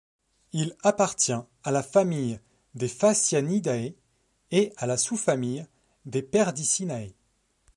Il 0.51 0.75
appartient 0.81 1.31
à 1.63 1.69
la 1.69 1.83
famille 1.83 2.39
des 2.73 2.87
Phasianidae 2.87 3.93
et 4.49 4.73
à 4.77 4.87
la 4.87 4.97
sous-famille 4.97 5.67
des 6.05 6.23
Perdicinae. 6.23 7.13